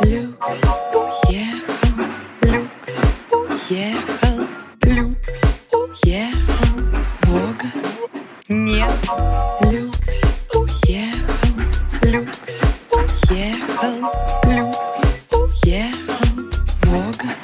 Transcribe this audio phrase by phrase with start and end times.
[0.00, 0.60] Люкс
[0.94, 1.96] уехал,
[2.40, 2.94] люкс
[3.68, 4.48] уехал,
[4.84, 5.34] люкс
[6.02, 6.78] уехал,
[7.24, 7.70] Вога
[8.48, 8.90] нет.
[9.70, 10.10] Люкс
[10.54, 11.60] уехал,
[12.04, 12.52] люкс
[13.28, 13.94] уехал,
[14.44, 14.88] люкс
[15.62, 16.24] уехал,
[16.84, 17.36] Вога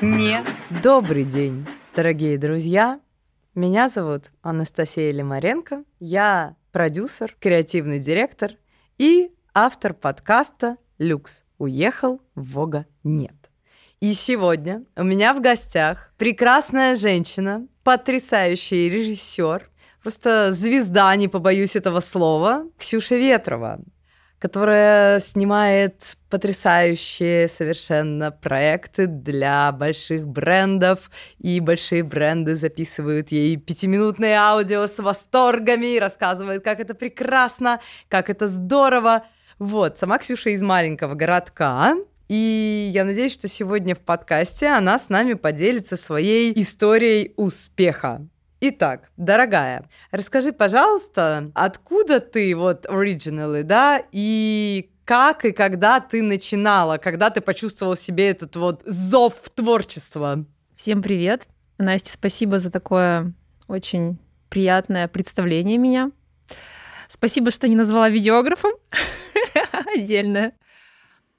[0.00, 0.46] нет.
[0.82, 2.98] Добрый день, дорогие друзья!
[3.54, 5.84] Меня зовут Анастасия Лимаренко.
[5.98, 8.52] Я продюсер, креативный директор
[8.96, 13.32] и автор подкаста «Люкс уехал, Вога нет».
[14.00, 19.70] И сегодня у меня в гостях прекрасная женщина, потрясающий режиссер,
[20.02, 23.80] просто звезда, не побоюсь этого слова, Ксюша Ветрова
[24.38, 34.86] которая снимает потрясающие совершенно проекты для больших брендов, и большие бренды записывают ей пятиминутные аудио
[34.86, 39.24] с восторгами и рассказывают, как это прекрасно, как это здорово.
[39.58, 41.96] Вот, сама Ксюша из маленького городка,
[42.28, 48.26] и я надеюсь, что сегодня в подкасте она с нами поделится своей историей успеха.
[48.60, 56.98] Итак, дорогая, расскажи, пожалуйста, откуда ты вот originally, да, и как и когда ты начинала,
[56.98, 60.44] когда ты почувствовала в себе этот вот зов творчества?
[60.76, 61.46] Всем привет.
[61.78, 63.32] Настя, спасибо за такое
[63.68, 64.18] очень
[64.50, 66.10] приятное представление меня.
[67.08, 68.72] Спасибо, что не назвала видеографом.
[69.94, 70.52] Отдельное.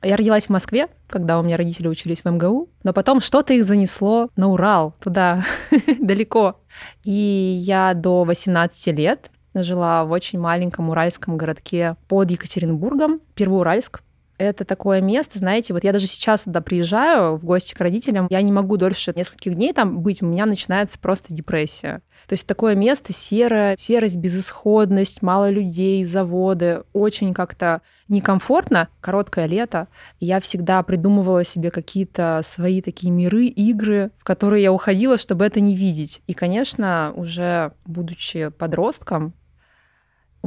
[0.04, 3.66] Я родилась в Москве, когда у меня родители учились в МГУ, но потом что-то их
[3.66, 5.44] занесло на Урал, туда,
[6.00, 6.60] далеко.
[7.04, 14.04] И я до 18 лет жила в очень маленьком уральском городке под Екатеринбургом, Первоуральск.
[14.38, 18.42] Это такое место, знаете, вот я даже сейчас туда приезжаю в гости к родителям, я
[18.42, 22.02] не могу дольше нескольких дней там быть, у меня начинается просто депрессия.
[22.28, 29.88] То есть такое место серое, серость, безысходность, мало людей, заводы, очень как-то некомфортно, короткое лето.
[30.20, 35.60] Я всегда придумывала себе какие-то свои такие миры, игры, в которые я уходила, чтобы это
[35.60, 36.22] не видеть.
[36.28, 39.34] И, конечно, уже будучи подростком,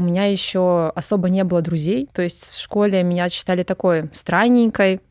[0.00, 2.08] у меня еще особо не было друзей.
[2.12, 5.02] То есть в школе меня считали такой странненькой,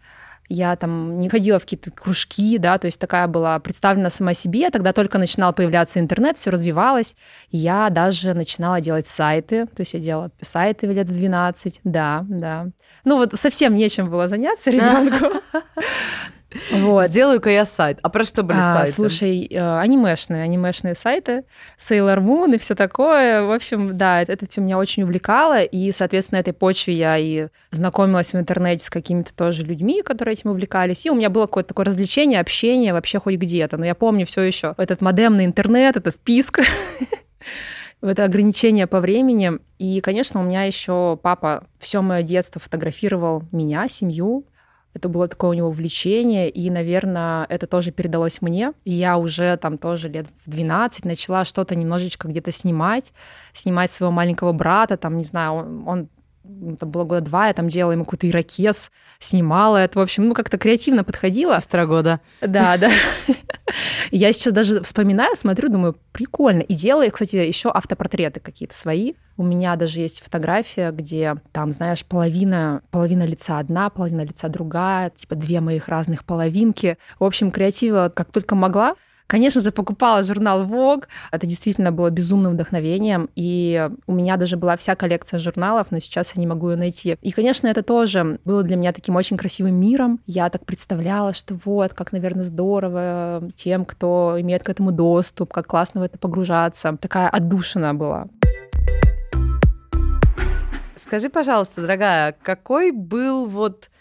[0.52, 4.72] я там не ходила в какие-то кружки, да, то есть такая была представлена сама себе,
[4.72, 7.16] тогда только начинал появляться интернет, все развивалось,
[7.52, 12.70] я даже начинала делать сайты, то есть я делала сайты в лет 12, да, да.
[13.06, 15.40] Ну вот совсем нечем было заняться ребенку.
[16.72, 17.10] Вот.
[17.10, 18.00] Сделаю-ка я сайт.
[18.02, 18.94] А про что были а, сайты?
[18.94, 21.44] Слушай, э, анимешные, анимешные сайты,
[21.78, 23.44] Sailor Moon и все такое.
[23.44, 27.18] В общем, да, это, это все меня очень увлекало, и, соответственно, на этой почве я
[27.18, 31.46] и знакомилась в интернете с какими-то тоже людьми, которые этим увлекались, и у меня было
[31.46, 33.78] какое-то такое развлечение, общение вообще хоть где-то.
[33.78, 36.62] Но я помню все еще этот модемный интернет, этот вписк,
[38.02, 39.54] это ограничение по времени.
[39.78, 44.46] И, конечно, у меня еще папа все мое детство фотографировал меня, семью,
[44.94, 48.74] это было такое у него увлечение, и, наверное, это тоже передалось мне.
[48.86, 53.14] И я уже там тоже лет в 12 начала что-то немножечко где-то снимать,
[53.54, 56.10] снимать своего маленького брата, там, не знаю, он, он
[56.74, 60.34] это было года два, я там делала ему какой-то ирокез, снимала это, в общем, ну,
[60.34, 61.60] как-то креативно подходила.
[61.60, 62.20] Сестра года.
[62.42, 62.90] Да, да.
[64.12, 66.62] Я сейчас даже вспоминаю, смотрю, думаю, прикольно.
[66.62, 69.14] И делаю, кстати, еще автопортреты какие-то свои.
[69.38, 75.12] У меня даже есть фотография, где там, знаешь, половина, половина лица одна, половина лица другая,
[75.12, 76.98] типа две моих разных половинки.
[77.20, 78.96] В общем, креатива как только могла.
[79.30, 81.04] Конечно же, покупала журнал Vogue.
[81.30, 83.30] Это действительно было безумным вдохновением.
[83.36, 87.16] И у меня даже была вся коллекция журналов, но сейчас я не могу ее найти.
[87.22, 90.20] И, конечно, это тоже было для меня таким очень красивым миром.
[90.26, 95.68] Я так представляла, что вот, как, наверное, здорово тем, кто имеет к этому доступ, как
[95.68, 96.98] классно в это погружаться.
[97.00, 98.30] Такая отдушина была.
[100.96, 103.92] Скажи, пожалуйста, дорогая, какой был вот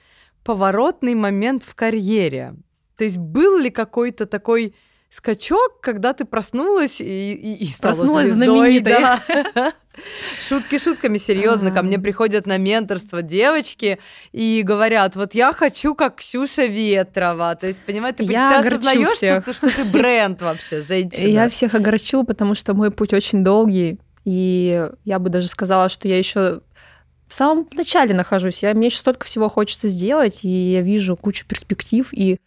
[0.42, 2.54] поворотный момент в карьере?
[2.96, 4.74] То есть был ли какой-то такой
[5.10, 9.00] скачок, когда ты проснулась и, и, и стала проснулась звездой, знаменитой.
[9.54, 9.72] Да.
[10.40, 13.98] Шутки шутками, серьезно, ко мне приходят на менторство девочки
[14.32, 17.56] и говорят, вот я хочу как Ксюша Ветрова.
[17.56, 21.26] То есть, понимаешь, ты, ты осознаешь, что, что ты бренд вообще, женщина.
[21.26, 26.06] Я всех огорчу, потому что мой путь очень долгий, и я бы даже сказала, что
[26.06, 26.60] я еще
[27.26, 28.62] в самом начале нахожусь.
[28.62, 32.38] Я, мне еще столько всего хочется сделать, и я вижу кучу перспектив, и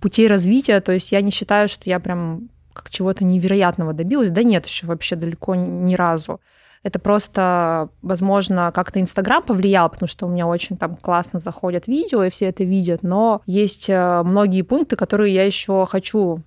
[0.00, 0.80] путей развития.
[0.80, 4.30] То есть я не считаю, что я прям как чего-то невероятного добилась.
[4.30, 6.40] Да нет, еще вообще далеко ни разу.
[6.82, 12.24] Это просто, возможно, как-то Инстаграм повлиял, потому что у меня очень там классно заходят видео,
[12.24, 16.42] и все это видят, но есть э, многие пункты, которые я еще хочу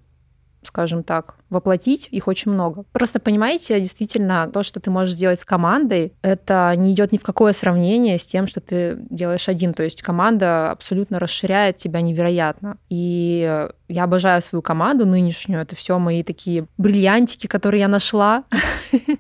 [0.68, 2.84] скажем так, воплотить, их очень много.
[2.92, 7.24] Просто понимаете, действительно, то, что ты можешь сделать с командой, это не идет ни в
[7.24, 9.74] какое сравнение с тем, что ты делаешь один.
[9.74, 12.78] То есть команда абсолютно расширяет тебя невероятно.
[12.90, 15.62] И я обожаю свою команду нынешнюю.
[15.62, 18.44] Это все мои такие бриллиантики, которые я нашла.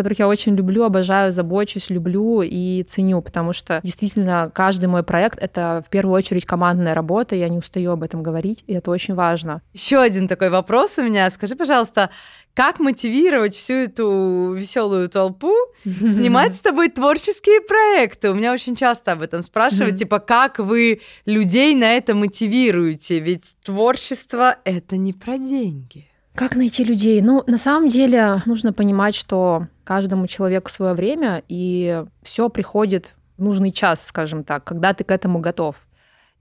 [0.00, 5.38] которых я очень люблю, обожаю, забочусь, люблю и ценю, потому что действительно каждый мой проект—
[5.42, 9.12] это в первую очередь командная работа, я не устаю об этом говорить, и это очень
[9.12, 9.60] важно.
[9.74, 11.28] Еще один такой вопрос у меня.
[11.28, 12.08] Скажи, пожалуйста,
[12.54, 15.54] как мотивировать всю эту веселую толпу
[15.84, 18.30] снимать с тобой творческие проекты?
[18.30, 23.20] У меня очень часто об этом спрашивают, типа, как вы людей на это мотивируете?
[23.20, 26.09] Ведь творчество— это не про деньги.
[26.40, 27.20] Как найти людей?
[27.20, 33.42] Ну, на самом деле, нужно понимать, что каждому человеку свое время, и все приходит в
[33.42, 35.76] нужный час, скажем так, когда ты к этому готов.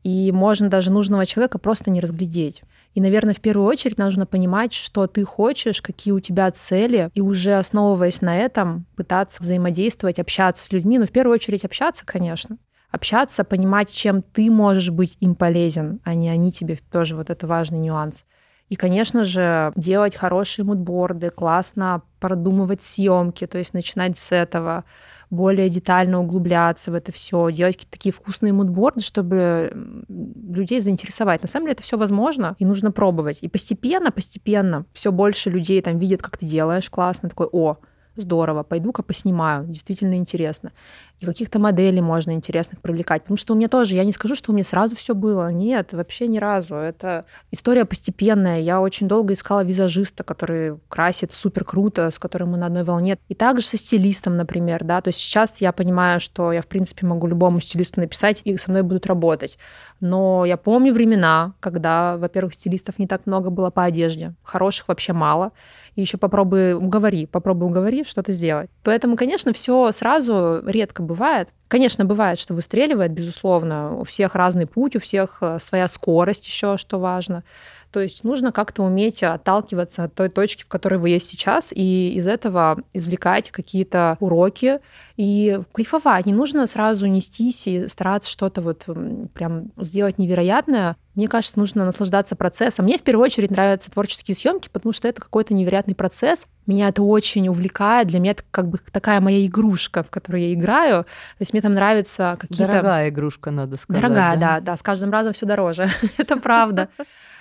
[0.06, 2.63] И можно даже нужного человека просто не разглядеть.
[2.94, 7.19] И, наверное, в первую очередь нужно понимать, что ты хочешь, какие у тебя цели, и
[7.19, 10.98] уже основываясь на этом, пытаться взаимодействовать, общаться с людьми.
[10.98, 12.56] Ну, в первую очередь общаться, конечно.
[12.90, 17.48] Общаться, понимать, чем ты можешь быть им полезен, а не они тебе тоже вот это
[17.48, 18.24] важный нюанс.
[18.69, 24.86] И, конечно же, делать хорошие мудборды, классно продумывать съемки, то есть начинать с этого,
[25.31, 29.71] более детально углубляться в это все, делать какие-то такие вкусные мудборды, чтобы
[30.07, 31.42] людей заинтересовать.
[31.42, 33.39] На самом деле это все возможно, и нужно пробовать.
[33.42, 37.77] И постепенно, постепенно все больше людей там видят, как ты делаешь классно, такой, о,
[38.16, 40.71] здорово, пойду-ка поснимаю, действительно интересно.
[41.19, 43.24] И каких-то моделей можно интересных привлекать.
[43.24, 45.51] Потому что у меня тоже, я не скажу, что у меня сразу все было.
[45.51, 46.75] Нет, вообще ни разу.
[46.75, 48.62] Это история постепенная.
[48.62, 53.18] Я очень долго искала визажиста, который красит супер круто, с которым мы на одной волне.
[53.27, 55.01] И также со стилистом, например, да.
[55.01, 58.71] То есть сейчас я понимаю, что я, в принципе, могу любому стилисту написать, и со
[58.71, 59.57] мной будут работать.
[60.00, 64.33] Но я помню времена, когда, во-первых, стилистов не так много было по одежде.
[64.44, 65.51] Хороших вообще мало
[65.95, 68.69] и еще попробуй уговори, попробуй уговори что-то сделать.
[68.83, 71.50] Поэтому, конечно, все сразу редко бывает.
[71.68, 73.98] Конечно, бывает, что выстреливает, безусловно.
[73.98, 77.44] У всех разный путь, у всех э, своя скорость еще, что важно.
[77.92, 82.14] То есть нужно как-то уметь отталкиваться от той точки, в которой вы есть сейчас, и
[82.14, 84.80] из этого извлекать какие-то уроки
[85.18, 86.28] и кайфовать.
[86.28, 88.86] Не нужно сразу нестись и стараться что-то вот
[89.34, 90.98] прям сделать невероятное.
[91.16, 92.86] Мне кажется, нужно наслаждаться процессом.
[92.86, 96.46] Мне в первую очередь нравятся творческие съемки, потому что это какой-то невероятный процесс.
[96.68, 98.08] Меня это очень увлекает.
[98.08, 101.04] Для меня это как бы такая моя игрушка, в которой я играю.
[101.04, 102.72] То есть мне там нравится какие-то...
[102.72, 104.02] Дорогая игрушка, надо сказать.
[104.02, 104.62] Дорогая, да, да.
[104.62, 105.88] да с каждым разом все дороже.
[106.18, 106.90] это правда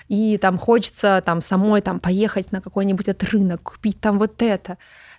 [0.08, 4.78] и там хочется там самой там поехать на какой-нибудь этот рынок, купить там вот это,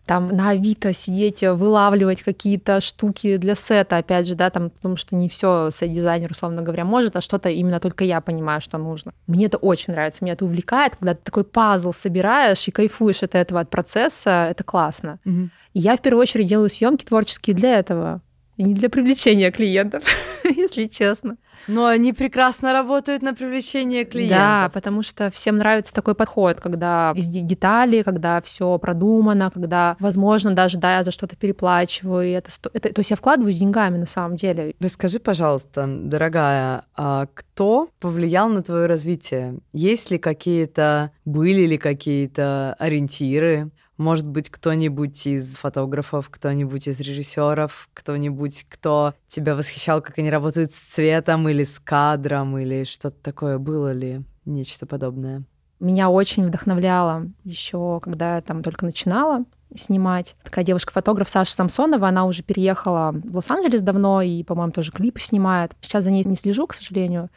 [0.09, 5.15] там на Авито сидеть, вылавливать какие-то штуки для сета, опять же, да, там, потому что
[5.15, 9.13] не все сет-дизайнер, условно говоря, может, а что-то именно только я понимаю, что нужно.
[9.27, 13.35] Мне это очень нравится, меня это увлекает, когда ты такой пазл собираешь и кайфуешь от
[13.35, 15.19] этого, от процесса, это классно.
[15.25, 15.49] Угу.
[15.75, 18.21] И я в первую очередь делаю съемки творческие для этого,
[18.57, 20.03] и не для привлечения клиентов,
[20.43, 21.37] если честно.
[21.67, 24.37] Но они прекрасно работают на привлечение клиентов.
[24.37, 30.51] Да, потому что всем нравится такой подход, когда из деталей, когда все продумано, когда, возможно,
[30.51, 32.27] даже да, я за что-то переплачиваю.
[32.27, 34.73] И это, это, то есть я вкладываюсь деньгами на самом деле.
[34.79, 39.59] Расскажи, пожалуйста, дорогая, а кто повлиял на твое развитие?
[39.73, 43.71] Есть ли какие-то, были ли какие-то ориентиры?
[43.99, 50.73] Может быть, кто-нибудь из фотографов, кто-нибудь из режиссеров, кто-нибудь, кто тебя восхищал, как они работают
[50.73, 55.43] с цветом или с кадром, или что-то такое было ли, нечто подобное?
[55.81, 59.43] Меня очень вдохновляло еще, когда я там только начинала
[59.75, 60.37] снимать.
[60.45, 65.73] Такая девушка-фотограф Саша Самсонова, она уже переехала в Лос-Анджелес давно и, по-моему, тоже клипы снимает.
[65.81, 67.29] Сейчас за ней не слежу, к сожалению.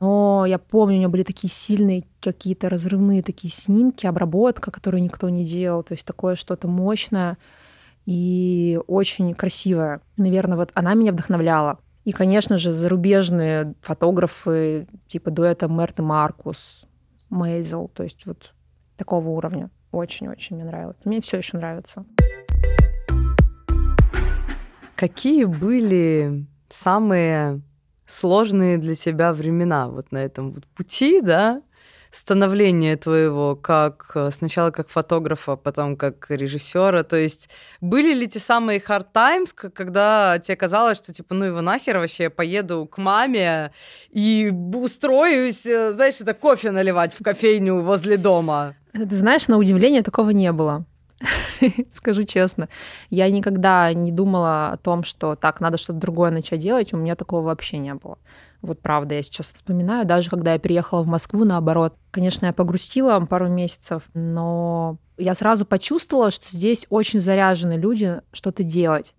[0.00, 5.28] Но я помню, у нее были такие сильные какие-то разрывные такие снимки, обработка, которую никто
[5.28, 5.82] не делал.
[5.82, 7.38] То есть такое что-то мощное
[8.04, 10.00] и очень красивое.
[10.16, 11.78] Наверное, вот она меня вдохновляла.
[12.04, 16.86] И, конечно же, зарубежные фотографы, типа дуэта Мерт и Маркус,
[17.30, 18.52] Мейзел, то есть вот
[18.96, 19.70] такого уровня.
[19.90, 20.98] Очень-очень мне нравилось.
[21.04, 22.04] Мне все еще нравится.
[24.94, 27.60] Какие были самые
[28.06, 31.62] сложные для тебя времена вот на этом вот пути, да,
[32.10, 37.02] становления твоего, как э, сначала как фотографа, потом как режиссера.
[37.02, 41.60] То есть были ли те самые hard times, когда тебе казалось, что типа, ну его
[41.60, 43.72] нахер вообще, я поеду к маме
[44.10, 48.76] и устроюсь, э, знаешь, это кофе наливать в кофейню возле дома?
[48.92, 50.86] Ты знаешь, на удивление такого не было.
[51.92, 52.68] скажу честно.
[53.10, 56.92] Я никогда не думала о том, что так, надо что-то другое начать делать.
[56.92, 58.18] У меня такого вообще не было.
[58.62, 61.94] Вот правда, я сейчас вспоминаю, даже когда я переехала в Москву, наоборот.
[62.10, 68.62] Конечно, я погрустила пару месяцев, но я сразу почувствовала, что здесь очень заряжены люди что-то
[68.62, 69.14] делать.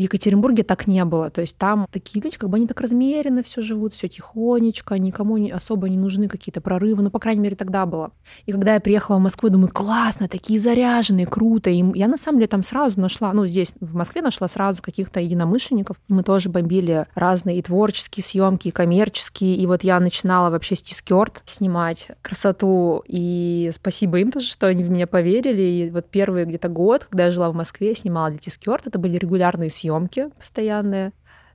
[0.00, 1.28] В Екатеринбурге так не было.
[1.28, 5.36] То есть там такие люди, как бы они так размеренно все живут, все тихонечко, никому
[5.36, 7.02] не, особо не нужны какие-то прорывы.
[7.02, 8.10] Ну, по крайней мере, тогда было.
[8.46, 11.68] И когда я приехала в Москву, думаю, классно, такие заряженные, круто.
[11.68, 15.20] И я на самом деле там сразу нашла, ну, здесь в Москве нашла сразу каких-то
[15.20, 15.98] единомышленников.
[16.08, 19.54] Мы тоже бомбили разные и творческие съемки, и коммерческие.
[19.56, 23.04] И вот я начинала вообще с Тискерт снимать красоту.
[23.06, 25.60] И спасибо им тоже, что они в меня поверили.
[25.60, 29.18] И вот первый где-то год, когда я жила в Москве, снимала для Тискерт, это были
[29.18, 31.12] регулярные съемки съемки постоянные.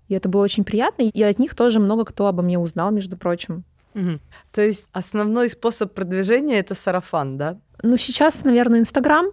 [0.08, 1.04] И это было очень приятно.
[1.04, 3.64] И от них тоже много кто обо мне узнал, между прочим.
[3.96, 4.20] Угу.
[4.52, 7.58] То есть основной способ продвижения это сарафан, да?
[7.82, 9.28] Ну, сейчас, наверное, Инстаграм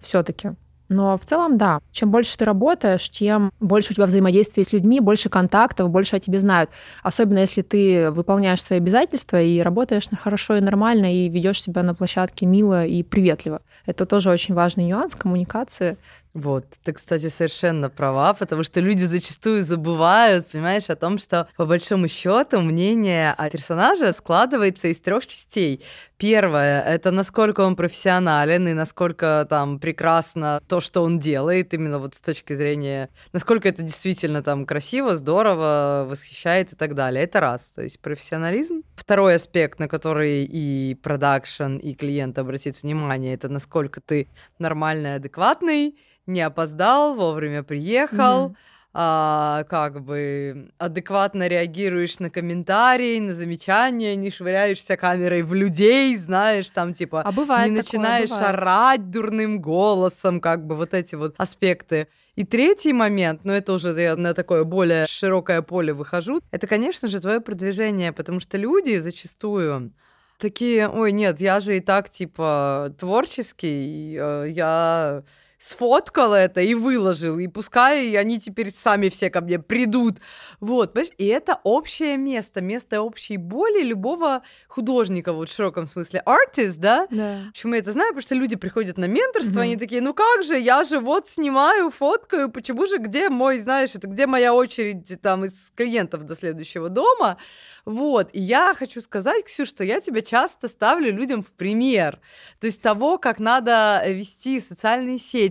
[0.00, 0.52] все-таки.
[0.88, 5.00] Но в целом, да, чем больше ты работаешь, тем больше у тебя взаимодействия с людьми,
[5.00, 6.70] больше контактов, больше о тебе знают.
[7.02, 11.94] Особенно если ты выполняешь свои обязательства и работаешь хорошо и нормально, и ведешь себя на
[11.94, 13.62] площадке мило и приветливо.
[13.84, 15.96] Это тоже очень важный нюанс коммуникации.
[16.36, 21.64] Вот, ты, кстати, совершенно права, потому что люди зачастую забывают, понимаешь, о том, что по
[21.64, 25.82] большому счету мнение о персонаже складывается из трех частей.
[26.18, 32.14] Первое— это насколько он профессионален и насколько там прекрасно то, что он делает, именно вот
[32.14, 37.24] с точки зрения, насколько это действительно там красиво, здорово, восхищает и так далее.
[37.24, 38.82] Это раз, то есть профессионализм.
[38.94, 44.28] Второй аспект, на который и продакшн, и клиент обратит внимание, это насколько ты
[44.58, 45.96] нормальный, адекватный,
[46.26, 48.56] не опоздал, вовремя приехал, mm-hmm.
[48.94, 56.70] а, как бы адекватно реагируешь на комментарии, на замечания, не швыряешься камерой в людей, знаешь,
[56.70, 58.54] там типа а бывает не такое, начинаешь бывает.
[58.54, 62.08] орать дурным голосом, как бы вот эти вот аспекты.
[62.34, 67.08] И третий момент, но это уже я на такое более широкое поле выхожу, это, конечно
[67.08, 69.92] же, твое продвижение, потому что люди зачастую
[70.38, 75.22] такие, ой, нет, я же и так, типа, творческий, э, я
[75.58, 80.18] сфоткал это и выложил, и пускай они теперь сами все ко мне придут.
[80.60, 81.12] Вот, понимаешь?
[81.18, 86.20] И это общее место, место общей боли любого художника, вот в широком смысле.
[86.26, 87.06] Артист, да?
[87.10, 87.44] Да.
[87.52, 88.08] Почему я это знаю?
[88.10, 89.60] Потому что люди приходят на менторство, Мгм.
[89.60, 93.94] они такие, ну как же, я же вот снимаю, фоткаю, почему же, где мой, знаешь,
[93.94, 97.38] это где моя очередь там из клиентов до следующего дома?
[97.84, 102.18] Вот, и я хочу сказать, Ксюш, что я тебя часто ставлю людям в пример.
[102.60, 105.45] То есть того, как надо вести социальные сети,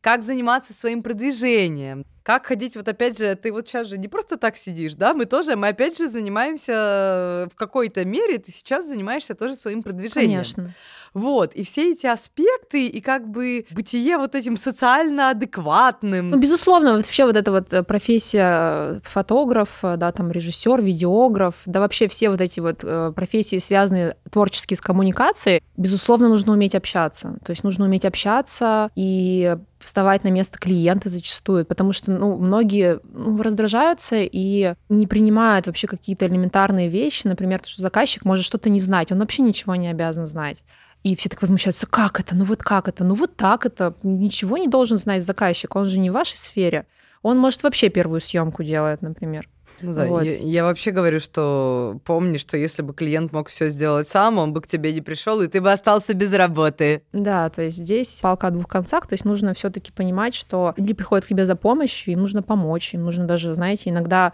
[0.00, 4.36] как заниматься своим продвижением, как ходить, вот опять же, ты вот сейчас же не просто
[4.36, 9.34] так сидишь, да, мы тоже, мы опять же занимаемся в какой-то мере, ты сейчас занимаешься
[9.34, 10.42] тоже своим продвижением.
[10.42, 10.74] Конечно.
[11.14, 16.30] Вот, и все эти аспекты, и как бы бытие вот этим социально адекватным.
[16.30, 21.54] Ну, безусловно, вообще вот эта вот э, профессия э, фотограф, э, да, там режиссер, видеограф,
[21.66, 22.78] да вообще все вот эти вот
[23.14, 27.38] профессии, связанные творчески с коммуникацией, безусловно, нужно уметь общаться.
[27.44, 33.00] То есть нужно уметь общаться и вставать на место клиента зачастую, потому что ну, многие
[33.12, 38.70] ну, раздражаются и не принимают вообще какие-то элементарные вещи, например, то, что заказчик может что-то
[38.70, 40.62] не знать, он вообще ничего не обязан знать.
[41.02, 44.56] И все так возмущаются, как это, ну вот как это, ну вот так это, ничего
[44.56, 46.86] не должен знать заказчик, он же не в вашей сфере.
[47.22, 49.48] Он, может, вообще первую съемку делает, например.
[49.80, 50.22] Ну да, Вот.
[50.22, 54.52] я, я вообще говорю, что помни, что если бы клиент мог все сделать сам, он
[54.52, 57.02] бы к тебе не пришел, и ты бы остался без работы.
[57.12, 60.92] Да, то есть здесь палка о двух концах, то есть нужно все-таки понимать, что люди
[60.92, 64.32] приходят к тебе за помощью, им нужно помочь, им нужно даже, знаете, иногда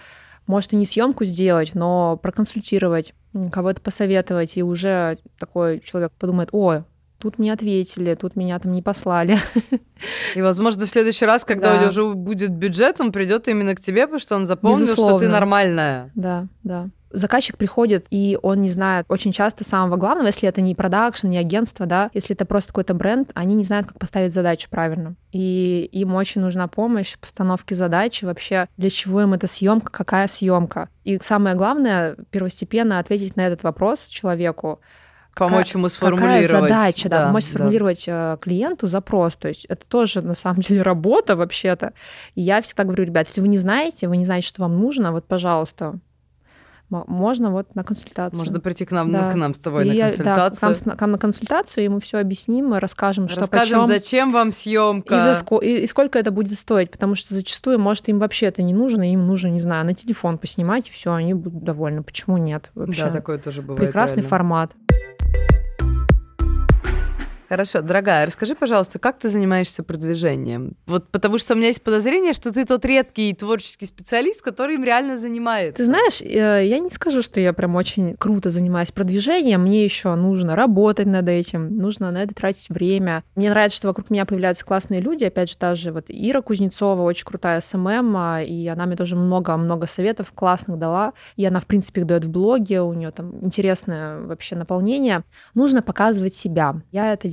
[0.49, 3.15] может и не съемку сделать, но проконсультировать,
[3.53, 6.83] кого-то посоветовать, и уже такой человек подумает, о,
[7.21, 9.39] тут мне ответили, тут меня там не послали.
[10.35, 11.77] И, возможно, в следующий раз, когда Да.
[11.77, 14.95] у него уже будет бюджет, он придет именно к тебе, потому что он запомнил, что
[14.95, 15.29] ты Безусловно.
[15.29, 16.11] нормальная.
[16.15, 16.89] Да, да.
[17.11, 21.39] Заказчик приходит, и он не знает очень часто самого главного, если это не продакшн, не
[21.39, 25.15] агентство, да, если это просто какой-то бренд, они не знают, как поставить задачу правильно.
[25.33, 30.29] И им очень нужна помощь в постановке задачи, вообще для чего им эта съемка, какая
[30.29, 30.89] съемка.
[31.05, 34.81] И самое главное, первостепенно ответить на этот вопрос человеку,
[35.39, 36.47] Помочь ему сформулировать.
[36.47, 37.51] Какая задача, да, помочь да.
[37.51, 39.37] сформулировать э, клиенту запрос.
[39.37, 41.93] То есть это тоже на самом деле работа вообще-то.
[42.35, 45.13] И я всегда говорю, ребят, если вы не знаете, вы не знаете, что вам нужно,
[45.13, 45.99] вот, пожалуйста,
[46.91, 48.39] можно вот на консультацию.
[48.39, 49.31] Можно прийти к нам, Да.
[49.31, 50.59] к нам с тобой И на я- да, консультацию.
[50.59, 53.81] к, нам, с- к нам на консультацию, и мы все объясним, мы расскажем, что Расскажем,
[53.83, 55.15] почем, зачем вам съемка.
[55.15, 58.47] и, за ско- и, и сколько это будет стоить, потому что зачастую, может, им вообще
[58.47, 62.03] это не нужно, им нужно, не знаю, на телефон поснимать, и все, они будут довольны.
[62.03, 62.71] Почему нет?
[62.75, 63.05] Вообще.
[63.05, 63.81] Да, такое тоже бывает.
[63.81, 64.29] Прекрасный реально.
[64.31, 64.73] формат.
[67.49, 70.77] Хорошо, дорогая, расскажи, пожалуйста, как ты занимаешься продвижением?
[70.87, 74.85] Вот потому что у меня есть подозрение, что ты тот редкий творческий специалист, который им
[74.85, 75.79] реально занимается.
[75.79, 79.63] Ты знаешь, э, я не скажу, что я прям очень круто занимаюсь продвижением.
[79.63, 83.25] Мне еще нужно работать над этим, нужно на это тратить время.
[83.35, 85.25] Мне нравится, что вокруг меня появляются классные люди.
[85.25, 89.87] Опять же, даже вот Ира Кузнецова, очень крутая СММ, а, и она мне тоже много-много
[89.87, 91.15] советов классных дала.
[91.37, 95.25] И она, в принципе, их дает в блоге, у нее там интересное вообще наполнение.
[95.55, 96.75] Нужно показывать себя.
[96.93, 97.27] Я это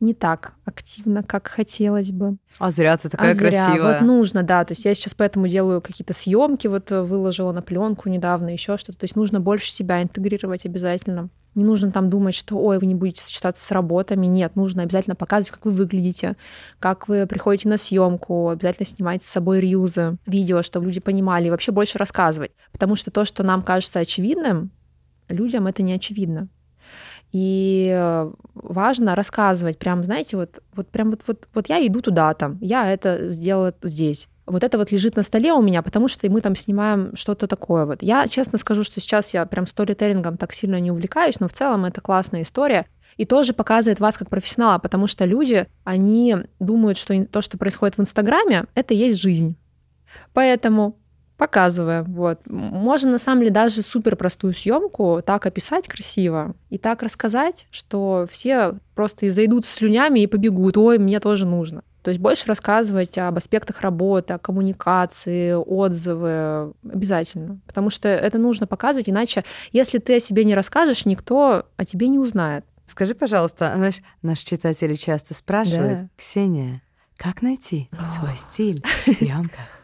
[0.00, 2.36] не так активно, как хотелось бы.
[2.58, 3.50] А зря ты такая а зря.
[3.50, 3.92] красивая.
[3.94, 4.64] Вот нужно, да.
[4.64, 8.76] То есть я сейчас поэтому делаю какие-то съемки, вот э, выложила на пленку недавно, еще
[8.76, 8.98] что-то.
[8.98, 11.30] То есть нужно больше себя интегрировать обязательно.
[11.54, 14.26] Не нужно там думать, что ой, вы не будете сочетаться с работами.
[14.26, 16.36] Нет, нужно обязательно показывать, как вы выглядите,
[16.78, 21.50] как вы приходите на съемку, обязательно снимать с собой рилзы, видео, чтобы люди понимали, и
[21.50, 22.52] вообще больше рассказывать.
[22.72, 24.70] Потому что то, что нам кажется очевидным,
[25.28, 26.48] людям это не очевидно.
[27.38, 32.32] И э, важно рассказывать, прям, знаете, вот, вот прям вот, вот, вот я иду туда
[32.32, 34.28] там, я это сделала здесь.
[34.46, 37.84] Вот это вот лежит на столе у меня, потому что мы там снимаем что-то такое.
[37.84, 38.02] Вот.
[38.02, 41.84] Я честно скажу, что сейчас я прям сторителлингом так сильно не увлекаюсь, но в целом
[41.84, 42.86] это классная история.
[43.18, 47.98] И тоже показывает вас как профессионала, потому что люди, они думают, что то, что происходит
[47.98, 49.56] в Инстаграме, это есть жизнь.
[50.32, 50.96] Поэтому
[51.36, 52.04] показываем.
[52.04, 52.40] Вот.
[52.46, 58.26] Можно на самом деле даже супер простую съемку так описать красиво и так рассказать, что
[58.30, 60.76] все просто зайдут слюнями и побегут.
[60.76, 61.82] Ой, мне тоже нужно.
[62.02, 67.58] То есть больше рассказывать об аспектах работы, о коммуникации, отзывы обязательно.
[67.66, 72.06] Потому что это нужно показывать, иначе, если ты о себе не расскажешь, никто о тебе
[72.06, 72.64] не узнает.
[72.84, 76.08] Скажи, пожалуйста, наш, наш читатели часто спрашивают, да.
[76.16, 76.80] Ксения,
[77.16, 79.75] как найти свой стиль в съемках?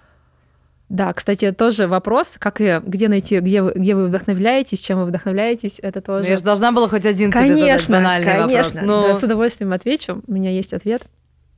[0.92, 5.06] Да, кстати, тоже вопрос, как и где найти, где вы, где вы вдохновляетесь, чем вы
[5.06, 6.24] вдохновляетесь, это тоже.
[6.24, 8.46] Ну, я же должна была хоть один конечно, тебе задать банальный конечно.
[8.46, 8.74] вопрос.
[8.82, 9.08] Но...
[9.08, 10.22] Да, с удовольствием отвечу.
[10.26, 11.04] У меня есть ответ.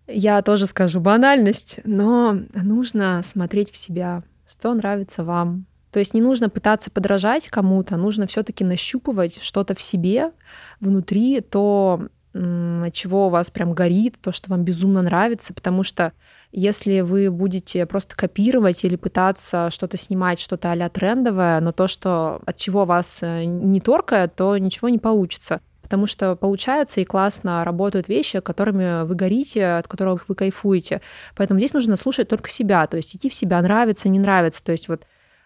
[0.07, 5.67] Я тоже скажу банальность, но нужно смотреть в себя, что нравится вам.
[5.91, 10.31] То есть не нужно пытаться подражать кому-то, нужно все-таки нащупывать что-то в себе
[10.79, 16.12] внутри, то, чего у вас прям горит, то, что вам безумно нравится, потому что
[16.50, 22.41] если вы будете просто копировать или пытаться что-то снимать, что-то а трендовое, но то, что
[22.45, 25.61] от чего вас э, не торкает, то ничего не получится.
[25.83, 31.03] Потому что получается и классно работают вещи, которыми вы горите, от которых вы кайфуете.
[31.37, 34.64] Поэтому здесь нужно слушать только себя, то есть идти в себя, нравится, не нравится.
[34.64, 35.03] То есть вот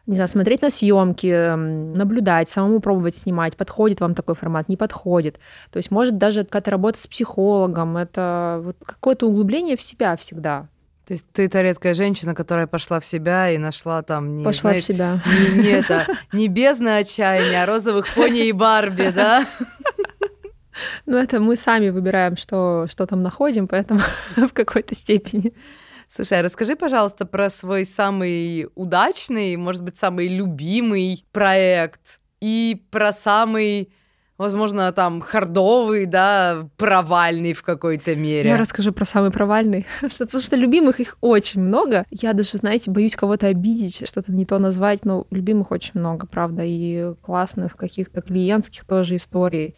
[0.09, 5.39] не знаю, смотреть на съемки, наблюдать, самому пробовать снимать, подходит вам такой формат, не подходит.
[5.71, 10.69] То есть, может, даже какая-то работа с психологом, это вот какое-то углубление в себя всегда.
[11.07, 14.71] То есть ты та редкая женщина, которая пошла в себя и нашла там не пошла
[14.71, 15.23] знаешь, в себя
[15.55, 19.47] не, не это не бездна отчаяния, а розовых пони и Барби, да?
[21.07, 24.01] Ну это мы сами выбираем, что что там находим, поэтому
[24.37, 25.53] в какой-то степени.
[26.09, 33.13] Слушай, а расскажи, пожалуйста, про свой самый удачный, может быть, самый любимый проект и про
[33.13, 33.91] самый
[34.39, 38.51] возможно, там хардовый, да, провальный в какой-то мере.
[38.51, 42.07] Я расскажу про самый провальный, потому что любимых их очень много.
[42.11, 46.63] Я даже, знаете, боюсь кого-то обидеть, что-то не то назвать, но любимых очень много, правда,
[46.65, 49.75] и классных каких-то клиентских тоже историй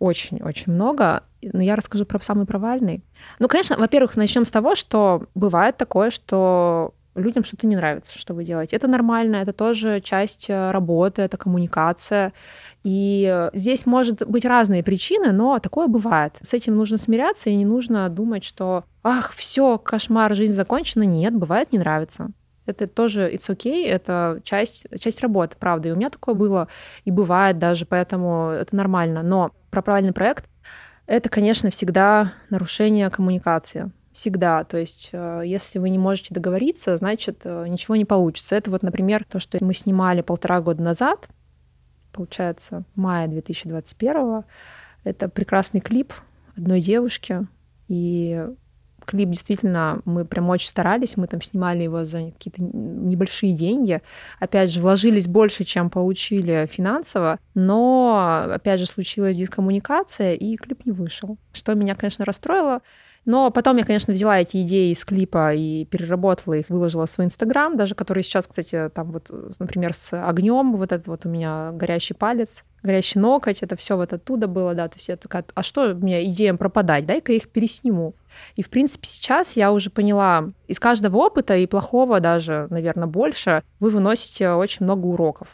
[0.00, 1.22] очень-очень много.
[1.52, 3.02] Но я расскажу про самый провальный.
[3.38, 8.34] Ну, конечно, во-первых, начнем с того, что бывает такое, что людям что-то не нравится, что
[8.34, 8.76] вы делаете.
[8.76, 12.32] Это нормально, это тоже часть э, работы, это коммуникация.
[12.82, 16.36] И здесь может быть разные причины, но такое бывает.
[16.42, 21.04] С этим нужно смиряться, и не нужно думать, что ах, все, кошмар, жизнь закончена.
[21.04, 22.30] Нет, бывает, не нравится.
[22.66, 25.88] Это тоже it's okay, это часть, часть работы, правда.
[25.88, 26.68] И у меня такое было,
[27.04, 29.22] и бывает даже, поэтому это нормально.
[29.22, 30.46] Но про правильный проект
[31.06, 34.64] это, конечно, всегда нарушение коммуникации всегда.
[34.64, 38.54] То есть, э, если вы не можете договориться, значит, э, ничего не получится.
[38.54, 41.28] Это вот, например, то, что мы снимали полтора года назад,
[42.12, 44.44] получается, в мае 2021.
[45.02, 46.14] Это прекрасный клип
[46.56, 47.46] одной девушки.
[47.88, 48.46] И
[49.04, 54.00] клип действительно, мы прям очень старались, мы там снимали его за какие-то небольшие деньги.
[54.40, 60.92] Опять же, вложились больше, чем получили финансово, но, опять же, случилась дискоммуникация, и клип не
[60.92, 61.38] вышел.
[61.52, 62.80] Что меня, конечно, расстроило.
[63.24, 67.26] Но потом я, конечно, взяла эти идеи из клипа и переработала их, выложила в свой
[67.26, 71.70] Инстаграм, даже который сейчас, кстати, там вот, например, с огнем, вот этот вот у меня
[71.72, 75.62] горящий палец, горящий ноготь, это все вот оттуда было, да, то есть я такая, а
[75.62, 78.14] что мне идеям пропадать, дай-ка их пересниму.
[78.56, 83.62] И, в принципе, сейчас я уже поняла, из каждого опыта, и плохого даже, наверное, больше,
[83.80, 85.48] вы выносите очень много уроков.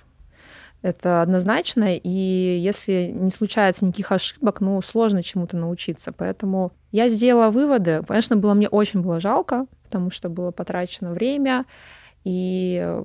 [0.82, 6.10] Это однозначно, и если не случается никаких ошибок, ну, сложно чему-то научиться.
[6.10, 8.00] Поэтому я сделала выводы.
[8.08, 11.66] Конечно, было мне очень было жалко, потому что было потрачено время,
[12.24, 12.98] и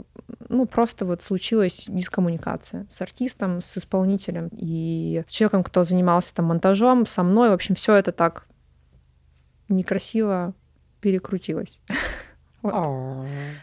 [0.49, 6.45] ну, просто вот случилась дискоммуникация с артистом, с исполнителем и с человеком, кто занимался там
[6.45, 7.49] монтажом, со мной.
[7.49, 8.45] В общем, все это так
[9.69, 10.53] некрасиво
[11.01, 11.79] перекрутилось.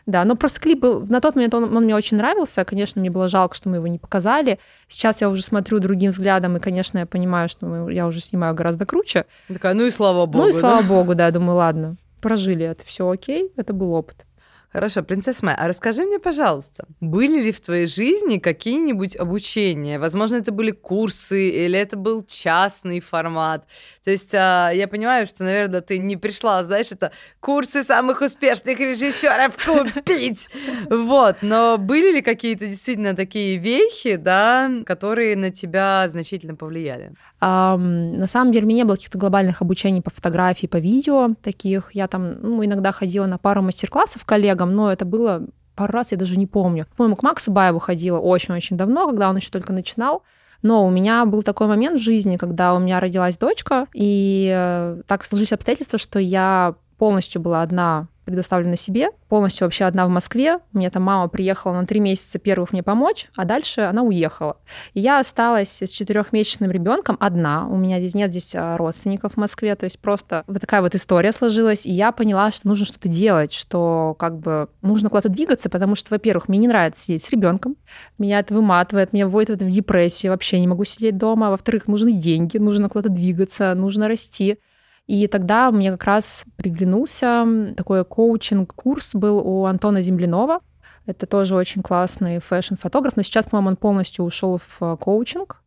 [0.07, 1.07] Да, но просто клип был...
[1.07, 2.65] На тот момент он, он мне очень нравился.
[2.65, 4.59] Конечно, мне было жалко, что мы его не показали.
[4.89, 8.55] Сейчас я уже смотрю другим взглядом, и, конечно, я понимаю, что мы, я уже снимаю
[8.55, 9.27] гораздо круче.
[9.49, 10.45] Такая, ну и слава богу.
[10.45, 10.89] Ну и слава да?
[10.89, 14.25] богу, да, думаю, ладно, прожили это, все окей, это был опыт.
[14.73, 19.99] Хорошо, принцесса Майя, а расскажи мне, пожалуйста, были ли в твоей жизни какие-нибудь обучения?
[19.99, 23.67] Возможно, это были курсы или это был частный формат?
[24.03, 28.81] То есть а, я понимаю, что, наверное, ты не пришла, знаешь, это курсы самых успешных
[28.81, 30.49] режиссеров купить.
[30.89, 37.13] Вот, но были ли какие-то действительно такие вехи, да, которые на тебя значительно повлияли?
[37.41, 41.91] На самом деле, у меня не было каких-то глобальных обучений по фотографии, по видео таких.
[41.93, 44.25] Я там ну, иногда ходила на пару мастер-классов
[44.63, 46.87] коллегам, но это было пару раз, я даже не помню.
[46.97, 50.23] По-моему, к Максу Баеву ходила очень-очень давно, когда он еще только начинал.
[50.63, 55.03] Но у меня был такой момент в жизни, когда у меня родилась дочка, и э,
[55.09, 60.59] так сложились обстоятельства, что я полностью была одна предоставлена себе, полностью вообще одна в Москве.
[60.73, 64.57] У меня там мама приехала на три месяца первых мне помочь, а дальше она уехала.
[64.95, 67.67] И я осталась с четырехмесячным ребенком одна.
[67.67, 70.95] У меня здесь нет здесь а, родственников в Москве, то есть просто вот такая вот
[70.95, 71.85] история сложилась.
[71.87, 76.09] И я поняла, что нужно что-то делать, что как бы нужно куда-то двигаться, потому что,
[76.11, 77.77] во-первых, мне не нравится сидеть с ребенком,
[78.19, 81.51] меня это выматывает, меня вводит это в депрессию, вообще не могу сидеть дома.
[81.51, 84.59] Во-вторых, нужны деньги, нужно куда-то двигаться, нужно расти.
[85.07, 90.61] И тогда мне как раз приглянулся такой коучинг-курс был у Антона Землянова.
[91.07, 95.62] Это тоже очень классный фэшн-фотограф, но сейчас, по-моему, он полностью ушел в э, коучинг.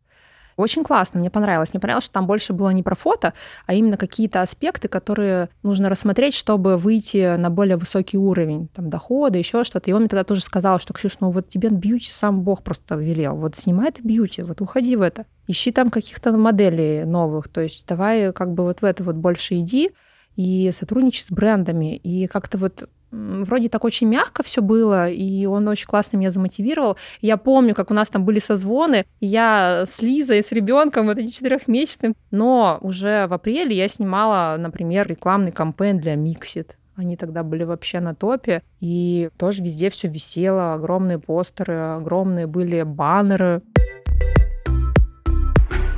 [0.58, 1.74] Очень классно, мне понравилось.
[1.74, 3.34] Мне понравилось, что там больше было не про фото,
[3.66, 9.38] а именно какие-то аспекты, которые нужно рассмотреть, чтобы выйти на более высокий уровень там, дохода,
[9.38, 9.90] еще что-то.
[9.90, 12.96] И он мне тогда тоже сказал, что, Ксюш, ну вот тебе бьюти сам Бог просто
[12.96, 13.36] велел.
[13.36, 15.26] Вот снимай ты бьюти, вот уходи в это.
[15.48, 17.50] Ищи там каких-то моделей новых.
[17.50, 19.92] То есть давай как бы вот в это вот больше иди
[20.38, 21.98] и сотрудничай с брендами.
[21.98, 26.98] И как-то вот вроде так очень мягко все было, и он очень классно меня замотивировал.
[27.22, 32.16] Я помню, как у нас там были созвоны, я с Лизой, с ребенком, это четырехмесячным,
[32.32, 36.72] но уже в апреле я снимала, например, рекламный кампейн для Mixit.
[36.96, 42.84] Они тогда были вообще на топе, и тоже везде все висело, огромные постеры, огромные были
[42.84, 43.62] баннеры.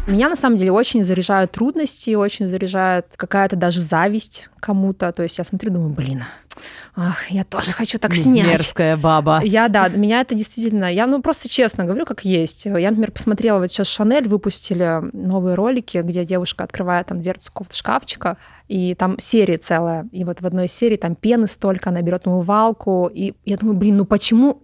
[0.07, 5.11] Меня на самом деле очень заряжают трудности, очень заряжает какая-то даже зависть кому-то.
[5.11, 6.23] То есть я смотрю, думаю, блин,
[6.95, 8.47] ах, я тоже хочу так снять.
[8.47, 9.41] Мерзкая баба.
[9.43, 10.91] Я, да, меня это действительно...
[10.91, 12.65] Я, ну, просто честно говорю, как есть.
[12.65, 17.75] Я, например, посмотрела, вот сейчас Шанель выпустили новые ролики, где девушка открывает там дверцу какого-то
[17.75, 18.37] шкафчика,
[18.69, 20.07] и там серия целая.
[20.13, 23.77] И вот в одной из серий там пены столько, она берет умывалку, и я думаю,
[23.77, 24.63] блин, ну почему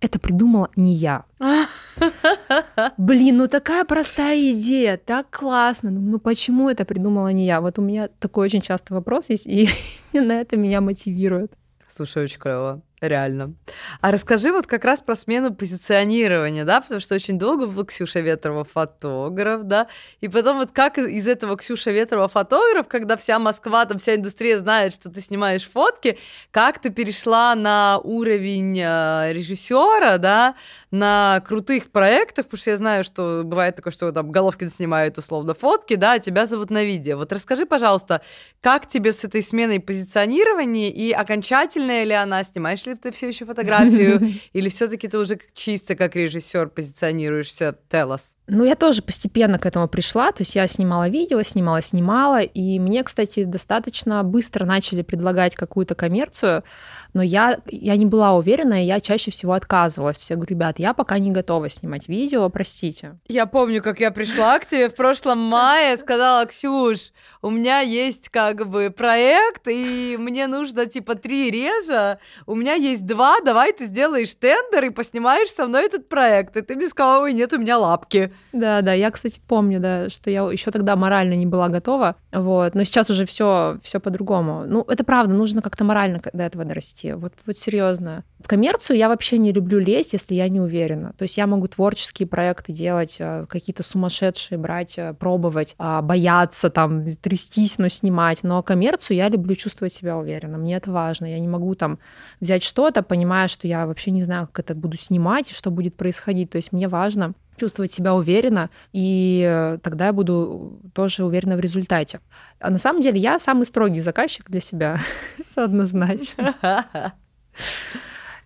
[0.00, 1.24] это придумала не я.
[2.96, 5.90] Блин, ну такая простая идея, так классно.
[5.90, 7.60] Ну, ну почему это придумала не я?
[7.60, 9.68] Вот у меня такой очень частый вопрос есть, и
[10.12, 11.52] на это меня мотивирует.
[11.86, 12.82] Слушай, очень клево.
[13.00, 13.54] Реально.
[14.00, 18.20] А расскажи вот как раз про смену позиционирования, да, потому что очень долго был Ксюша
[18.20, 19.86] Ветрова фотограф, да,
[20.20, 24.58] и потом вот как из этого Ксюша Ветрова фотограф, когда вся Москва, там вся индустрия
[24.58, 26.18] знает, что ты снимаешь фотки,
[26.50, 30.56] как ты перешла на уровень э, режиссера, да,
[30.90, 35.54] на крутых проектах, потому что я знаю, что бывает такое, что там Головкин снимает условно
[35.54, 37.16] фотки, да, а тебя зовут на видео.
[37.16, 38.22] Вот расскажи, пожалуйста,
[38.60, 43.44] как тебе с этой сменой позиционирования и окончательная ли она, снимаешь ли ты все еще
[43.44, 47.78] фотографию, или все-таки ты уже чисто как режиссер позиционируешься?
[47.90, 48.37] Us.
[48.50, 50.32] Ну, я тоже постепенно к этому пришла.
[50.32, 52.40] То есть я снимала видео, снимала, снимала.
[52.40, 56.64] И мне, кстати, достаточно быстро начали предлагать какую-то коммерцию.
[57.12, 60.18] Но я, я не была уверена, и я чаще всего отказывалась.
[60.30, 63.18] Я говорю, ребят, я пока не готова снимать видео, простите.
[63.28, 68.28] Я помню, как я пришла к тебе в прошлом мае, сказала, Ксюш, у меня есть
[68.28, 73.86] как бы проект, и мне нужно типа три режа, у меня есть два, давай ты
[73.86, 76.56] сделаешь тендер и поснимаешь со мной этот проект.
[76.56, 78.32] И ты мне сказала, ой, нет, у меня лапки.
[78.52, 82.74] Да, да, я, кстати, помню, да, что я еще тогда морально не была готова, вот,
[82.74, 84.64] но сейчас уже все, все по-другому.
[84.66, 88.24] Ну, это правда, нужно как-то морально до этого дорасти, вот, вот серьезно.
[88.42, 91.12] В коммерцию я вообще не люблю лезть, если я не уверена.
[91.18, 96.70] То есть я могу творческие проекты делать, э, какие-то сумасшедшие брать, э, пробовать, а, бояться
[96.70, 98.44] там, трястись, но снимать.
[98.44, 100.56] Но коммерцию я люблю чувствовать себя уверенно.
[100.56, 101.26] Мне это важно.
[101.26, 101.98] Я не могу там
[102.40, 106.50] взять что-то, понимая, что я вообще не знаю, как это буду снимать что будет происходить.
[106.50, 111.60] То есть мне важно чувствовать себя уверенно, и э, тогда я буду тоже уверена в
[111.60, 112.20] результате.
[112.60, 114.98] А на самом деле я самый строгий заказчик для себя,
[115.54, 116.54] однозначно.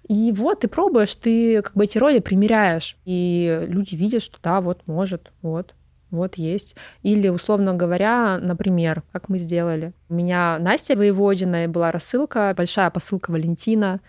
[0.08, 4.60] И вот ты пробуешь, ты как бы эти роли примеряешь, и люди видят, что да,
[4.60, 5.74] вот может, вот,
[6.10, 6.76] вот есть.
[7.02, 9.92] Или, условно говоря, например, как мы сделали.
[10.08, 14.00] У меня Настя Воеводина, была рассылка, большая посылка Валентина,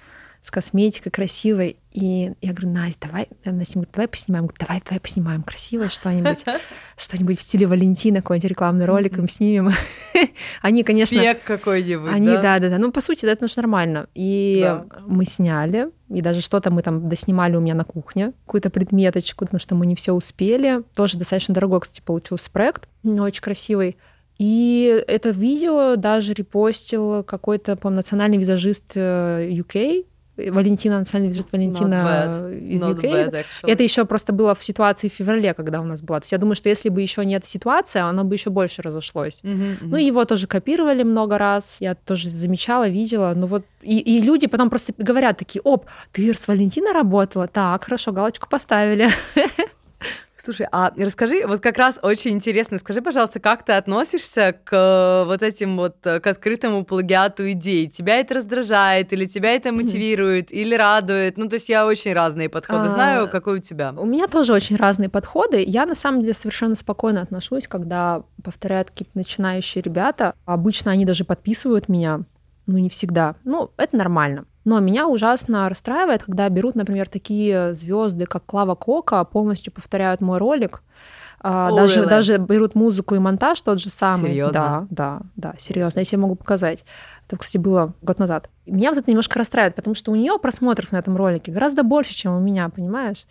[0.42, 1.78] с косметикой красивой.
[1.94, 4.48] И я говорю, Настя, давай, Настя говорит, давай поснимаем.
[4.48, 6.44] Говорю, давай, давай поснимаем красивое что-нибудь,
[6.98, 9.70] что-нибудь в стиле Валентина, какой-нибудь рекламный ролик им снимем.
[10.62, 11.20] Они, конечно...
[11.20, 12.78] Спек какой-нибудь, Они, да, да, да.
[12.80, 14.08] Ну, по сути, это же нормально.
[14.16, 14.68] И
[15.06, 19.60] мы сняли, и даже что-то мы там доснимали у меня на кухне, какую-то предметочку, потому
[19.60, 20.82] что мы не все успели.
[20.96, 23.98] Тоже достаточно дорогой, кстати, получился проект, очень красивый.
[24.40, 30.04] И это видео даже репостил какой-то, по национальный визажист UK, э,
[30.36, 33.32] Валентина, национальный визит Валентина из Not UK.
[33.32, 36.20] Bad, это еще просто было в ситуации в феврале, когда у нас была.
[36.20, 38.82] То есть я думаю, что если бы еще не эта ситуация, оно бы еще больше
[38.82, 39.40] разошлось.
[39.44, 39.78] Uh-huh, uh-huh.
[39.82, 41.78] Ну, его тоже копировали много раз.
[41.80, 43.34] Я тоже замечала, видела.
[43.36, 47.48] Ну вот и, и люди потом просто говорят такие: оп, ты с Валентиной работала?
[47.48, 49.10] Так, хорошо, галочку поставили.
[50.44, 55.24] Слушай, а расскажи, вот как раз очень интересно, скажи, пожалуйста, как ты относишься к э,
[55.26, 57.88] вот этим вот, э, к открытому плагиату идей?
[57.88, 61.38] Тебя это раздражает, или тебя это мотивирует, или радует?
[61.38, 63.94] Ну, то есть я очень разные подходы знаю, какой у тебя?
[63.96, 65.64] У меня тоже очень разные подходы.
[65.66, 70.36] Я, на самом деле, совершенно спокойно отношусь, когда повторяют какие-то начинающие ребята.
[70.44, 72.20] Обычно они даже подписывают меня,
[72.66, 73.36] ну, не всегда.
[73.46, 74.44] Ну, это нормально.
[74.66, 80.38] Но меня ужасно расстраивает, когда берут, например, такие звезды, как Клава Кока, полностью повторяют мой
[80.38, 80.82] ролик.
[81.46, 84.32] А, Ой, даже, даже берут музыку и монтаж тот же самый.
[84.32, 84.54] Серьезно?
[84.54, 86.00] Да, да, да, серьезно.
[86.00, 86.86] Я тебе могу показать.
[87.28, 88.50] Это, кстати, было год назад.
[88.66, 92.14] Меня вот это немножко расстраивает, потому что у нее просмотров на этом ролике гораздо больше,
[92.14, 93.26] чем у меня, понимаешь?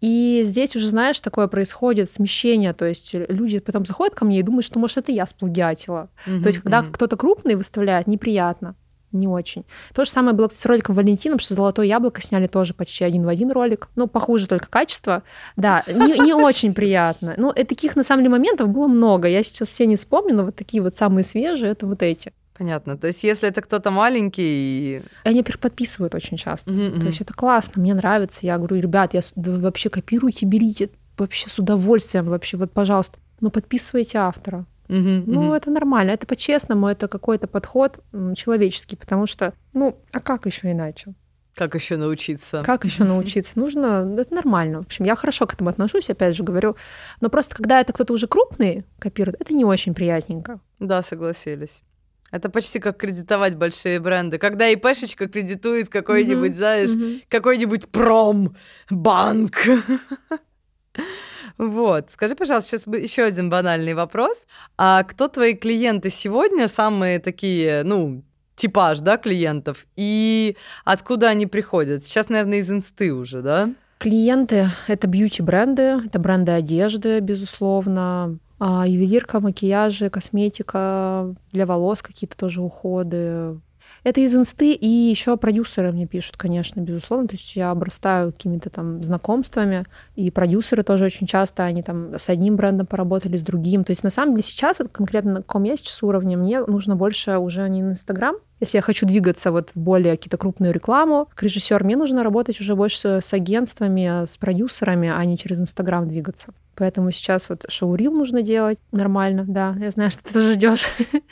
[0.00, 4.42] И здесь уже, знаешь, такое происходит смещение, то есть люди потом заходят ко мне и
[4.42, 6.08] думают, что, может, это я сплагиатила.
[6.26, 6.90] Mm-hmm, то есть, когда mm-hmm.
[6.90, 8.74] кто-то крупный выставляет, неприятно
[9.12, 9.64] не очень.
[9.94, 13.24] То же самое было с роликом Валентина, потому что «Золотое яблоко» сняли тоже почти один
[13.24, 13.88] в один ролик.
[13.96, 15.22] Ну, похуже только качество.
[15.56, 17.34] Да, не, не очень приятно.
[17.36, 19.28] Ну, и таких, на самом деле, моментов было много.
[19.28, 22.32] Я сейчас все не вспомню, но вот такие вот самые свежие— это вот эти.
[22.56, 22.96] Понятно.
[22.96, 25.02] То есть, если это кто-то маленький...
[25.24, 26.70] Они подписывают очень часто.
[26.70, 27.00] Mm-hmm.
[27.00, 28.40] То есть, это классно, мне нравится.
[28.42, 33.18] Я говорю, ребят, я да вообще копируйте, берите вообще с удовольствием, вообще, вот, пожалуйста.
[33.40, 34.66] Но подписывайте автора.
[34.92, 35.54] Угу, ну, угу.
[35.54, 37.98] это нормально, это по-честному, это какой-то подход
[38.36, 41.14] человеческий, потому что, ну, а как еще иначе?
[41.54, 42.62] Как еще научиться?
[42.62, 43.58] Как еще научиться?
[43.58, 44.82] Нужно, это нормально.
[44.82, 46.76] В общем, я хорошо к этому отношусь, опять же говорю.
[47.22, 50.60] Но просто когда это кто-то уже крупный копирует, это не очень приятненько.
[50.78, 51.82] Да, согласились.
[52.30, 54.36] Это почти как кредитовать большие бренды.
[54.38, 56.54] Когда ИПшечка кредитует какой-нибудь, mm-hmm.
[56.54, 57.22] знаешь, mm-hmm.
[57.28, 59.56] какой-нибудь промбанк.
[61.58, 62.10] Вот.
[62.10, 64.46] Скажи, пожалуйста, сейчас еще один банальный вопрос.
[64.76, 68.22] А кто твои клиенты сегодня, самые такие, ну,
[68.56, 72.04] типаж, да, клиентов, и откуда они приходят?
[72.04, 73.70] Сейчас, наверное, из инсты уже, да?
[73.98, 82.62] Клиенты— это бьюти-бренды, это бренды одежды, безусловно, а ювелирка, макияжи, косметика, для волос какие-то тоже
[82.62, 83.60] уходы,
[84.04, 87.28] это из инсты, и еще продюсеры мне пишут, конечно, безусловно.
[87.28, 89.84] То есть я обрастаю какими-то там знакомствами,
[90.16, 93.84] и продюсеры тоже очень часто, они там с одним брендом поработали, с другим.
[93.84, 96.96] То есть на самом деле сейчас, вот конкретно на каком я сейчас уровне, мне нужно
[96.96, 101.26] больше уже не на Инстаграм, если я хочу двигаться вот в более какие-то крупную рекламу,
[101.30, 106.06] как режиссер, мне нужно работать уже больше с агентствами, с продюсерами, а не через Инстаграм
[106.06, 106.54] двигаться.
[106.76, 110.86] Поэтому сейчас вот шоурил нужно делать нормально, да, я знаю, что ты тоже ждешь.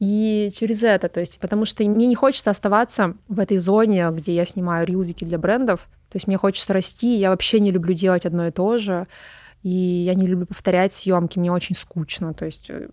[0.00, 4.34] И через это, то есть, потому что мне не хочется оставаться в этой зоне, где
[4.34, 5.80] я снимаю рилзики для брендов.
[6.10, 9.06] То есть мне хочется расти, я вообще не люблю делать одно и то же.
[9.62, 12.32] И я не люблю повторять съемки, мне очень скучно.
[12.32, 12.88] То есть э,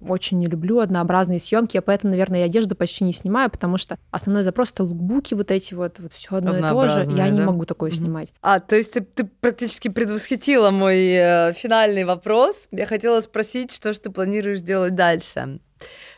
[0.00, 1.76] очень не люблю однообразные съемки.
[1.76, 5.50] Я поэтому, наверное, и одежду почти не снимаю, потому что основной запрос это лукбуки, вот
[5.50, 7.10] эти вот, вот все одно и то же.
[7.10, 7.30] Я да?
[7.30, 7.96] не могу такое mm-hmm.
[7.96, 8.32] снимать.
[8.40, 12.68] А, то есть ты, ты практически предвосхитила мой э, финальный вопрос.
[12.70, 15.58] Я хотела спросить, что же ты планируешь делать дальше.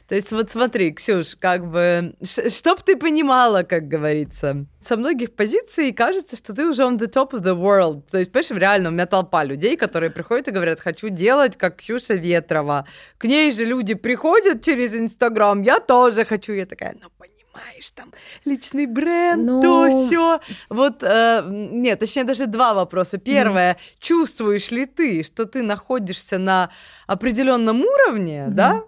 [0.08, 5.92] То есть вот смотри, Ксюш, как бы, чтоб ты понимала, как говорится, со многих позиций
[5.92, 8.02] кажется, что ты уже on the top of the world.
[8.10, 11.76] То есть, понимаешь, реально у меня толпа людей, которые приходят и говорят, хочу делать, как
[11.76, 12.86] Ксюша Ветрова.
[13.16, 16.52] К ней же люди приходят через Инстаграм, я тоже хочу.
[16.52, 18.12] Я такая, ну, понимаешь, там
[18.44, 19.62] личный бренд, ну...
[19.62, 20.40] то все.
[20.68, 23.16] Вот, э, нет, точнее, даже два вопроса.
[23.16, 23.76] Первое, mm.
[24.00, 26.70] чувствуешь ли ты, что ты находишься на
[27.06, 28.50] определенном уровне, mm.
[28.50, 28.82] да?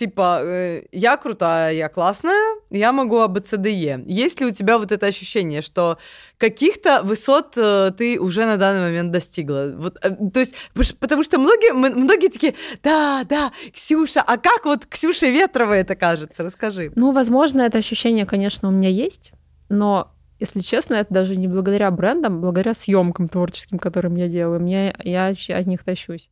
[0.00, 4.04] Типа, э, я крутая, я классная, я могу АБЦДЕ.
[4.06, 5.98] Есть ли у тебя вот это ощущение, что
[6.38, 9.74] каких-то высот э, ты уже на данный момент достигла?
[9.76, 10.54] Вот, э, то есть,
[10.98, 16.42] потому что многие, многие такие, да, да, Ксюша, а как вот Ксюша Ветрова это кажется?
[16.42, 16.92] Расскажи.
[16.96, 19.32] Ну, возможно, это ощущение, конечно, у меня есть,
[19.68, 24.60] но если честно, это даже не благодаря брендам, благодаря съемкам творческим, которым я делаю.
[24.60, 26.30] Мне, я от них тащусь.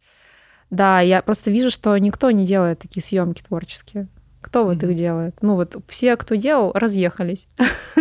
[0.70, 4.08] Да, я просто вижу, что никто не делает такие съемки творческие.
[4.40, 4.90] Кто вот mm-hmm.
[4.90, 5.36] их делает?
[5.40, 7.48] Ну вот все, кто делал, разъехались.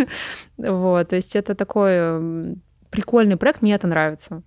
[0.56, 2.56] вот, то есть это такой
[2.90, 4.42] прикольный проект, мне это нравится.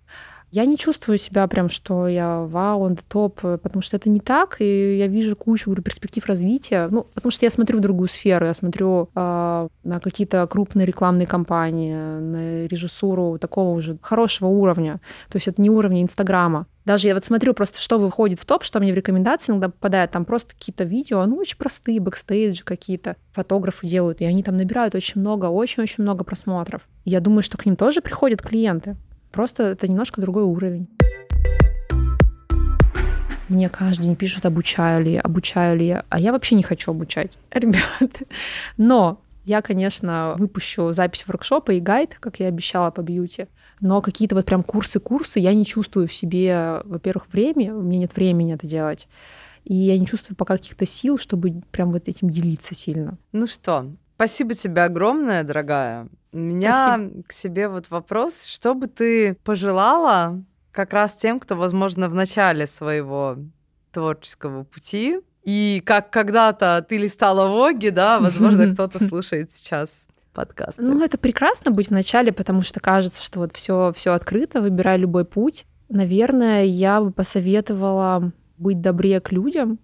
[0.52, 4.58] Я не чувствую себя прям, что я вау, он топ, потому что это не так,
[4.60, 6.90] и я вижу кучу говорю, перспектив развития.
[6.92, 11.26] Ну, потому что я смотрю в другую сферу, я смотрю э, на какие-то крупные рекламные
[11.26, 15.00] кампании, на режиссуру такого уже хорошего уровня.
[15.30, 16.68] То есть это не уровня Инстаграма.
[16.84, 20.12] Даже я вот смотрю просто, что выходит в топ, что мне в рекомендации иногда попадает,
[20.12, 24.96] там просто какие-то видео, ну, очень простые, бэкстейджи какие-то фотографы делают, и они там набирают
[24.96, 26.82] очень много, очень-очень много просмотров.
[27.06, 28.98] Я думаю, что к ним тоже приходят клиенты.
[29.32, 30.88] Просто это немножко другой уровень.
[33.48, 36.06] Мне каждый день пишут, обучаю ли, обучаю ли я.
[36.10, 38.26] А я вообще не хочу обучать, ребята.
[38.78, 43.48] Но я, конечно, выпущу запись воркшопа и гайд, как я обещала по бьюти.
[43.80, 48.16] Но какие-то вот прям курсы-курсы я не чувствую в себе, во-первых, время, у меня нет
[48.16, 49.08] времени это делать.
[49.64, 53.18] И я не чувствую пока каких-то сил, чтобы прям вот этим делиться сильно.
[53.32, 53.88] Ну что,
[54.22, 56.08] спасибо тебе огромное, дорогая.
[56.32, 57.24] У меня Спасибо.
[57.24, 62.68] к себе вот вопрос, что бы ты пожелала как раз тем, кто, возможно, в начале
[62.68, 63.38] своего
[63.92, 70.78] творческого пути, и как когда-то ты листала Воги, да, возможно, кто-то слушает сейчас подкаст.
[70.78, 75.00] Ну, это прекрасно быть в начале, потому что кажется, что вот все все открыто, выбирай
[75.00, 75.66] любой путь.
[75.90, 79.80] Наверное, я бы посоветовала быть добрее к людям,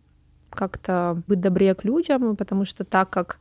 [0.51, 3.39] как-то быть добрее к людям, потому что так как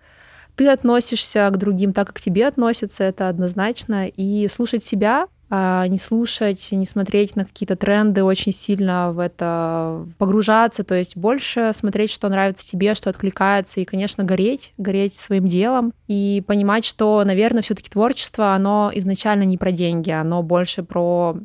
[0.57, 4.09] ты относишься к другим так, как тебе относятся, это однозначно.
[4.09, 10.05] И слушать себя, а не слушать, не смотреть на какие-то тренды, очень сильно в это
[10.19, 15.47] погружаться, то есть больше смотреть, что нравится тебе, что откликается, и, конечно, гореть, гореть своим
[15.47, 20.83] делом, и понимать, что, наверное, все таки творчество, оно изначально не про деньги, оно больше
[20.83, 21.37] про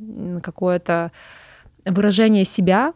[0.41, 1.11] какое-то
[1.85, 2.93] выражение себя,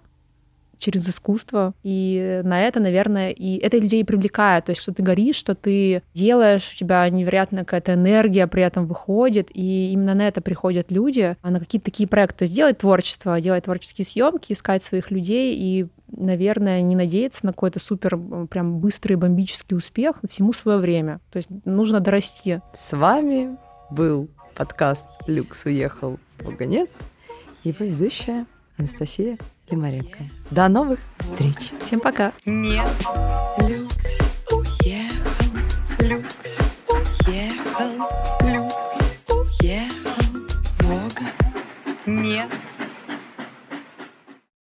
[0.86, 1.74] через искусство.
[1.84, 4.65] И на это, наверное, и это людей привлекает.
[4.65, 8.86] То есть, что ты горишь, что ты делаешь, у тебя невероятная какая-то энергия при этом
[8.86, 12.39] выходит, и именно на это приходят люди, а на какие-то такие проекты.
[12.39, 17.52] То есть делать творчество, делать творческие съемки, искать своих людей и наверное, не надеяться на
[17.52, 18.17] какой-то супер
[18.48, 21.19] прям быстрый бомбический успех, всему свое время.
[21.32, 22.62] То есть нужно дорасти.
[22.74, 23.58] С вами
[23.89, 26.89] был подкаст «Люкс уехал, Бога нет»
[27.63, 28.45] его ведущая
[28.78, 29.38] Анастасия
[29.69, 30.19] Лимаренко.
[30.51, 31.71] До новых встреч.
[31.86, 32.34] Всем пока.
[32.45, 32.88] Нет,
[33.60, 34.19] люкс
[34.51, 35.58] уехал,
[35.99, 36.38] люкс
[37.25, 37.91] уехал,
[38.43, 40.39] люкс уехал,
[40.80, 41.25] Бога
[42.06, 42.49] нет.